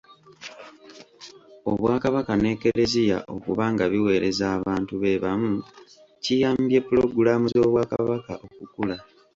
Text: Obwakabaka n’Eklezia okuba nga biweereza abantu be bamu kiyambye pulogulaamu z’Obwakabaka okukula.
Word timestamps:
Obwakabaka 1.71 2.31
n’Eklezia 2.41 3.17
okuba 3.35 3.63
nga 3.73 3.85
biweereza 3.91 4.45
abantu 4.57 4.93
be 5.01 5.11
bamu 5.23 5.53
kiyambye 6.23 6.77
pulogulaamu 6.85 7.45
z’Obwakabaka 7.53 8.33
okukula. 8.45 8.97